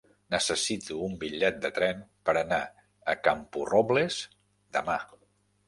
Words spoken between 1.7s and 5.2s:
tren per anar a Camporrobles demà.